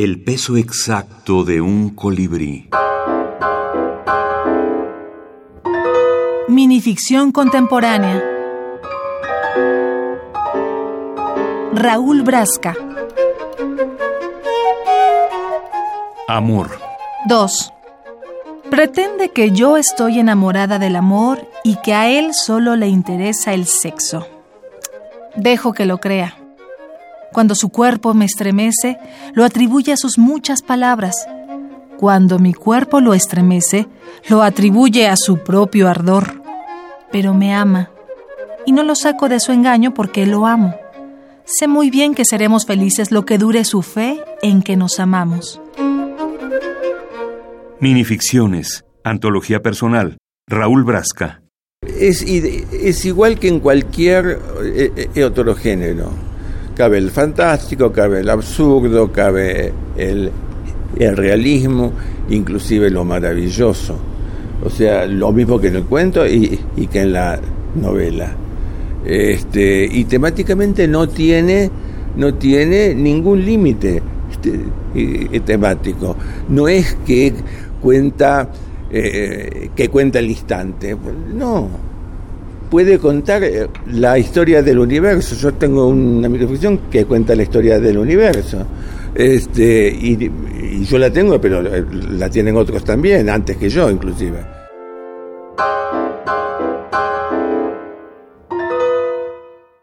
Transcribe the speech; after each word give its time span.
El 0.00 0.22
peso 0.22 0.56
exacto 0.56 1.42
de 1.42 1.60
un 1.60 1.90
colibrí. 1.90 2.70
Minificción 6.46 7.32
contemporánea. 7.32 8.22
Raúl 11.72 12.22
Brasca. 12.22 12.76
Amor. 16.28 16.78
2. 17.26 17.72
Pretende 18.70 19.30
que 19.30 19.50
yo 19.50 19.76
estoy 19.76 20.20
enamorada 20.20 20.78
del 20.78 20.94
amor 20.94 21.44
y 21.64 21.74
que 21.82 21.94
a 21.94 22.08
él 22.08 22.34
solo 22.34 22.76
le 22.76 22.86
interesa 22.86 23.52
el 23.52 23.66
sexo. 23.66 24.28
Dejo 25.34 25.72
que 25.72 25.86
lo 25.86 25.98
crea. 25.98 26.36
Cuando 27.32 27.54
su 27.54 27.68
cuerpo 27.68 28.14
me 28.14 28.24
estremece, 28.24 28.98
lo 29.34 29.44
atribuye 29.44 29.92
a 29.92 29.96
sus 29.96 30.18
muchas 30.18 30.62
palabras. 30.62 31.26
Cuando 31.98 32.38
mi 32.38 32.54
cuerpo 32.54 33.00
lo 33.00 33.12
estremece, 33.12 33.86
lo 34.28 34.42
atribuye 34.42 35.08
a 35.08 35.16
su 35.16 35.38
propio 35.38 35.88
ardor. 35.88 36.42
Pero 37.10 37.34
me 37.34 37.54
ama. 37.54 37.90
Y 38.66 38.72
no 38.72 38.82
lo 38.82 38.94
saco 38.94 39.28
de 39.28 39.40
su 39.40 39.52
engaño 39.52 39.94
porque 39.94 40.26
lo 40.26 40.46
amo. 40.46 40.74
Sé 41.44 41.66
muy 41.66 41.90
bien 41.90 42.14
que 42.14 42.24
seremos 42.24 42.66
felices 42.66 43.10
lo 43.10 43.24
que 43.24 43.38
dure 43.38 43.64
su 43.64 43.82
fe 43.82 44.22
en 44.42 44.62
que 44.62 44.76
nos 44.76 45.00
amamos. 45.00 45.60
Minificciones. 47.80 48.84
Antología 49.04 49.62
personal. 49.62 50.18
Raúl 50.46 50.84
Brasca. 50.84 51.42
Es, 51.82 52.22
es 52.22 53.04
igual 53.04 53.38
que 53.38 53.48
en 53.48 53.60
cualquier 53.60 54.38
eh, 54.62 55.08
eh, 55.14 55.24
otro 55.24 55.54
género. 55.54 56.27
Cabe 56.78 56.98
el 56.98 57.10
fantástico, 57.10 57.90
cabe 57.90 58.20
el 58.20 58.30
absurdo, 58.30 59.10
cabe 59.10 59.72
el, 59.96 60.30
realismo, 60.96 61.92
inclusive 62.30 62.88
lo 62.88 63.04
maravilloso. 63.04 63.96
O 64.64 64.70
sea, 64.70 65.04
lo 65.04 65.32
mismo 65.32 65.60
que 65.60 65.66
en 65.68 65.76
el 65.76 65.82
cuento 65.82 66.24
y, 66.24 66.56
y 66.76 66.86
que 66.86 67.00
en 67.00 67.14
la 67.14 67.40
novela. 67.74 68.32
Este, 69.04 69.88
y 69.90 70.04
temáticamente 70.04 70.86
no 70.86 71.08
tiene, 71.08 71.68
no 72.16 72.34
tiene 72.34 72.94
ningún 72.94 73.44
límite 73.44 74.00
este, 74.30 75.40
temático. 75.40 76.14
No 76.48 76.68
es 76.68 76.96
que 77.04 77.34
cuenta 77.82 78.50
eh, 78.90 79.70
que 79.74 79.88
cuenta 79.88 80.18
el 80.18 80.30
instante. 80.30 80.96
No, 81.34 81.68
puede 82.70 82.98
contar 82.98 83.42
eh, 83.44 83.68
la 83.86 84.18
historia 84.18 84.62
del 84.62 84.78
universo. 84.78 85.34
Yo 85.36 85.54
tengo 85.54 85.86
una 85.88 86.28
microficción 86.28 86.78
que 86.90 87.04
cuenta 87.04 87.34
la 87.34 87.42
historia 87.42 87.78
del 87.78 87.98
universo. 87.98 88.64
Este, 89.14 89.88
y, 89.88 90.30
y 90.72 90.84
yo 90.84 90.98
la 90.98 91.10
tengo, 91.10 91.40
pero 91.40 91.62
la 91.62 92.30
tienen 92.30 92.56
otros 92.56 92.84
también, 92.84 93.28
antes 93.28 93.56
que 93.56 93.68
yo 93.68 93.90
inclusive. 93.90 94.57